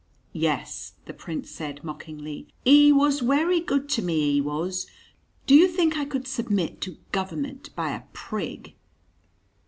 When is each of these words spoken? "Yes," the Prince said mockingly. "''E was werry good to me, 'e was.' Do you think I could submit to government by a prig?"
"Yes," 0.33 0.93
the 1.05 1.13
Prince 1.13 1.51
said 1.51 1.83
mockingly. 1.83 2.47
"''E 2.65 2.91
was 2.91 3.21
werry 3.21 3.59
good 3.59 3.87
to 3.89 4.01
me, 4.01 4.31
'e 4.37 4.41
was.' 4.41 4.87
Do 5.45 5.53
you 5.53 5.67
think 5.67 5.95
I 5.95 6.05
could 6.05 6.27
submit 6.27 6.81
to 6.81 6.97
government 7.11 7.69
by 7.75 7.91
a 7.91 8.01
prig?" 8.11 8.73